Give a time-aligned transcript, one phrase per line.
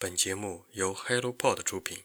[0.00, 1.98] 本节目由 HelloPod 出品。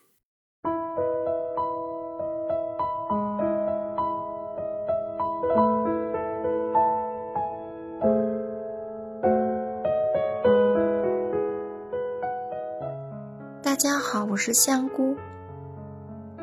[13.62, 15.16] 大家好，我是香菇。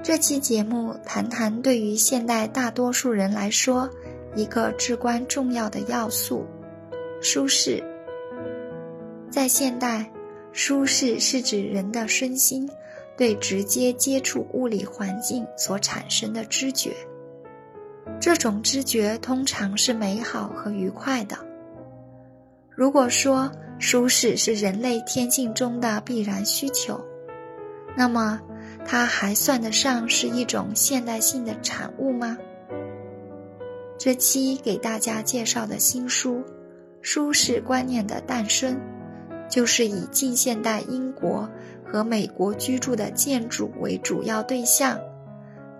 [0.04, 3.90] 这期节目谈谈对于现代大多数人来说
[4.36, 6.46] 一个至关重要的要素——
[7.20, 7.82] 舒适。
[9.32, 10.08] 在现代。
[10.52, 12.68] 舒适是指人的身心
[13.16, 16.92] 对直接接触物理环境所产生的知觉。
[18.18, 21.36] 这种知觉通常是美好和愉快的。
[22.68, 27.00] 如果说舒适是人类天性中的必然需求，
[27.96, 28.40] 那么
[28.84, 32.36] 它还算得上是一种现代性的产物吗？
[33.98, 36.36] 这期给大家介绍的新书
[37.02, 38.74] 《舒适观念的诞生》。
[39.50, 41.50] 就是以近现代英国
[41.84, 44.98] 和美国居住的建筑为主要对象，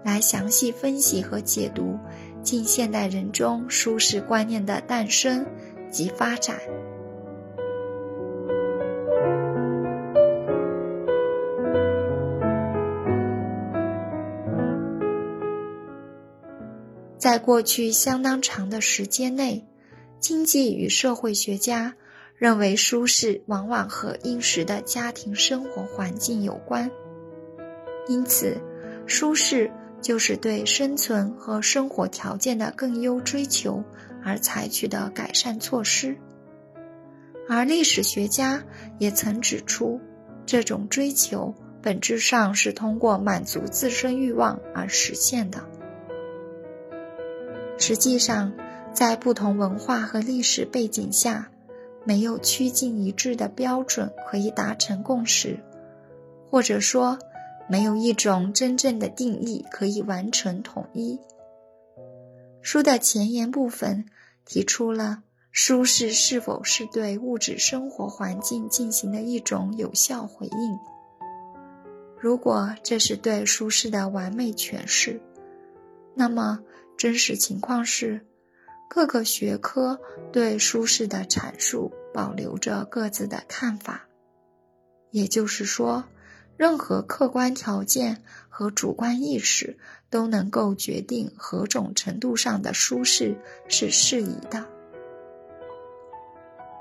[0.05, 1.97] 来详细分析和解读
[2.43, 5.47] 近现代人中舒适观念的诞生
[5.89, 6.59] 及发展。
[17.17, 19.65] 在过去相当长的时间内，
[20.19, 21.95] 经济与社会学家。
[22.41, 26.91] 认为舒适往往和殷实的家庭生活环境有关，
[28.09, 28.57] 因此，
[29.05, 33.85] 舒适就是对生存和生活条件的更优追求
[34.25, 36.17] 而采取的改善措施。
[37.47, 38.65] 而历史学家
[38.99, 40.01] 也曾指出，
[40.47, 45.63] 这种追求本质上是通过满足自身欲望而实现的。
[47.77, 48.51] 实际上，
[48.95, 51.51] 在不同文化和历史背景下，
[52.05, 55.59] 没有趋近一致的标准可以达成共识，
[56.51, 57.19] 或者说，
[57.69, 61.19] 没有一种真正的定义可以完成统一。
[62.63, 64.07] 书的前言部分
[64.45, 70.79] 提出了舒适是否是对物质生活环境进行的一种有效回应。
[72.19, 75.21] 如果这是对舒适的完美诠释，
[76.15, 76.61] 那么
[76.97, 78.27] 真实情况是。
[78.93, 80.01] 各个学科
[80.33, 84.09] 对舒适的阐述保留着各自的看法，
[85.13, 86.03] 也就是说，
[86.57, 89.79] 任何客观条件和主观意识
[90.11, 93.37] 都能够决定何种程度上的舒适
[93.69, 94.67] 是适宜的。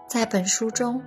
[0.09, 1.03] 在本书中，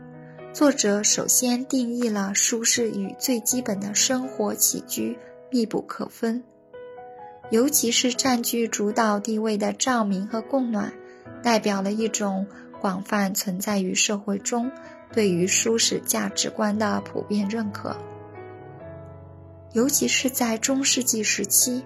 [0.52, 5.18] 作者首先定义了舒适与最基本的生活起居
[5.50, 6.44] 密不可分。
[7.52, 10.90] 尤其是占据主导地位的照明和供暖，
[11.42, 12.46] 代表了一种
[12.80, 14.72] 广泛存在于社会中
[15.12, 17.94] 对于舒适价值观的普遍认可。
[19.74, 21.84] 尤其是在中世纪时期，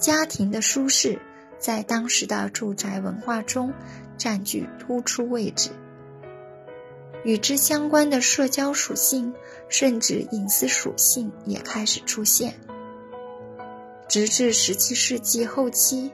[0.00, 1.20] 家庭的舒适
[1.60, 3.72] 在当时的住宅文化中
[4.16, 5.70] 占据突出位置，
[7.22, 9.32] 与之相关的社交属性
[9.68, 12.52] 甚至隐私属性也开始出现。
[14.08, 16.10] 直至十七世纪后期，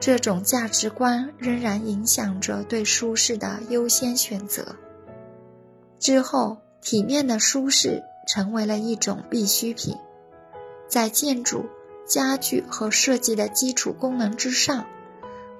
[0.00, 4.74] 这种价值观仍然影响着对舒适的优先选择。
[5.98, 9.94] 之后，体面的舒适成为了一种必需品，
[10.88, 11.66] 在建筑、
[12.06, 14.86] 家具和设计的基础功能之上，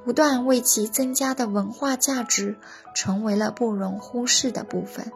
[0.05, 2.57] 不断为其增加的文化价值
[2.95, 5.13] 成为了不容忽视的部分。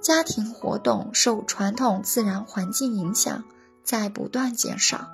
[0.00, 3.44] 家庭活动受传统自然环境影响，
[3.84, 5.10] 在不断减少。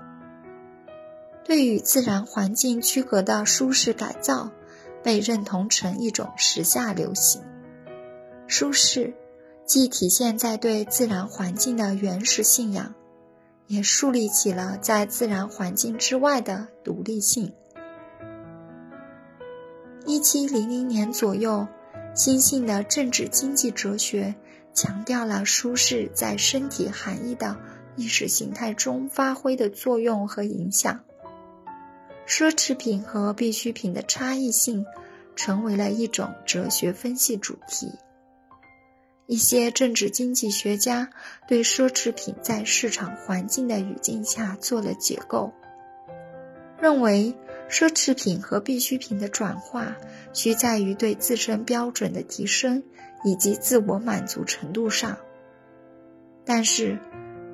[1.48, 4.52] 对与自然环境区隔的舒适改造，
[5.02, 7.40] 被认同成一种时下流行。
[8.46, 9.14] 舒适
[9.64, 12.94] 既体现在对自然环境的原始信仰，
[13.66, 17.50] 也树立起了在自然环境之外的独立性。
[20.04, 21.66] 一七零零年左右，
[22.14, 24.34] 新兴的政治经济哲学
[24.74, 27.56] 强调了舒适在身体含义的
[27.96, 31.00] 意识形态中发挥的作用和影响。
[32.28, 34.84] 奢侈品和必需品的差异性，
[35.34, 37.90] 成为了一种哲学分析主题。
[39.26, 41.08] 一些政治经济学家
[41.48, 45.50] 对奢侈品在市场环境的语境下做了解构，
[46.78, 47.34] 认为
[47.70, 49.96] 奢侈品和必需品的转化
[50.34, 52.82] 需在于对自身标准的提升
[53.24, 55.16] 以及自我满足程度上。
[56.44, 56.98] 但是，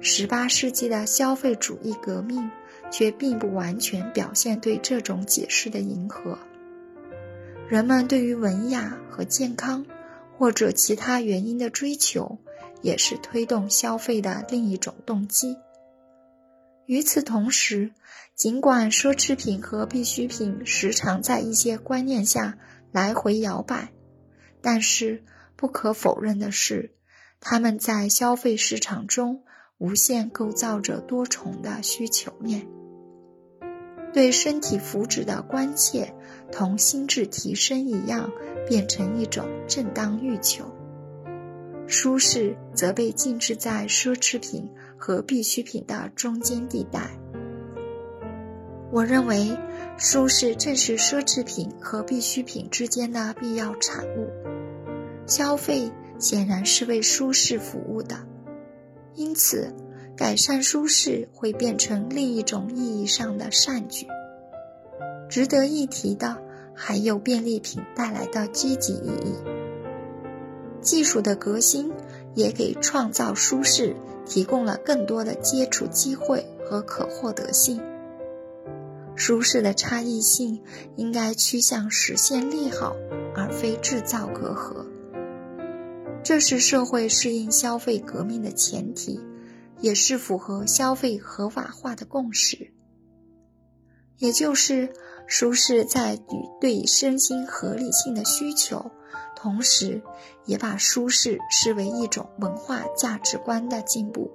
[0.01, 2.51] 十八世纪的消费主义革命。
[2.91, 6.39] 却并不完全表现对这种解释的迎合。
[7.69, 9.85] 人们对于文雅和健康，
[10.37, 12.39] 或者其他原因的追求，
[12.83, 15.57] 也是推动消费的另一种动机。
[16.87, 17.93] 与此同时，
[18.35, 22.59] 尽管奢侈品和必需品时常在一些观念下
[22.93, 23.89] 来回摇摆，
[24.61, 25.25] 但是
[25.57, 26.95] 不可否认的是，
[27.41, 29.45] 他们在消费市场中
[29.79, 32.67] 无限构造着多重的需求面。
[34.13, 36.15] 对身体福祉的关切，
[36.53, 38.31] 同心智提升一样，
[38.69, 40.65] 变成一种正当欲求。
[41.87, 47.11] 舒适则被静置在奢侈品和必需品的中间地带。
[48.93, 49.51] 我认为，
[49.99, 54.31] 舒适正是奢侈品和必需品之间的必要产物。
[55.27, 58.17] 消费显然是为舒适服务的，
[59.15, 59.73] 因此，
[60.17, 64.07] 改善舒适会变成另一种意义上的善举。
[65.29, 66.37] 值得一提的
[66.75, 69.35] 还有便利品带来的积极意义。
[70.81, 71.91] 技术的革新
[72.35, 73.97] 也给创造舒适
[74.27, 77.81] 提供了更多的接触机会和可获得性。
[79.17, 80.61] 舒适的差异性
[80.97, 82.95] 应该趋向实现利好，
[83.35, 84.85] 而非制造隔阂。
[86.25, 89.21] 这是社会适应消费革命的前提，
[89.81, 92.73] 也是符合消费合法化的共识。
[94.17, 94.89] 也就是
[95.27, 98.91] 舒适在与对身心合理性的需求。
[99.37, 100.01] 同时，
[100.47, 104.31] 也把舒适视为一种文化价值观的进步。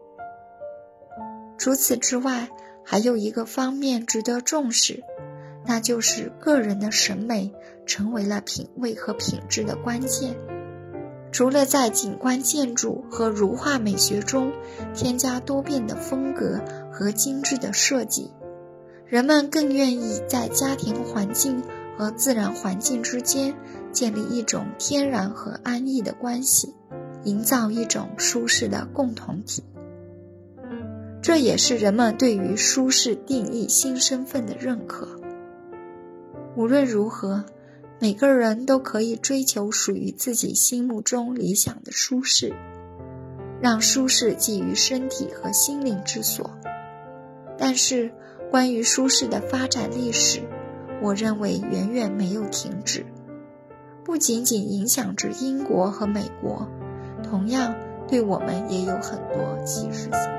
[1.58, 2.50] 除此之外，
[2.86, 5.04] 还有一个方面值得重视，
[5.66, 7.52] 那就是个人的审美
[7.88, 10.36] 成为了品味和品质的关键。
[11.32, 14.52] 除了在景观建筑和如画美学中
[14.94, 16.60] 添加多变的风格
[16.92, 18.32] 和精致的设计，
[19.06, 21.64] 人们更愿意在家庭环境
[21.98, 23.56] 和自然环境之间。
[23.92, 26.76] 建立一种天然和安逸的关系，
[27.24, 29.64] 营造一种舒适的共同体。
[31.24, 35.20] 这也是人们对于舒适定义新身份的认可。
[36.56, 37.46] 无论如何，
[38.02, 42.54] 每个人都可以追求属于自己心目中理想的舒适，
[43.62, 46.50] 让舒适寄于身体和心灵之所。
[47.58, 48.10] 但是，
[48.50, 50.40] 关于舒适的发展历史，
[51.02, 53.06] 我认为远远没有停止。
[54.06, 56.66] 不仅仅影响着英国和美国，
[57.22, 57.76] 同样
[58.08, 60.39] 对我们也有很多启示性。